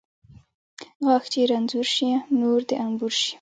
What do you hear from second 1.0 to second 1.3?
غاښ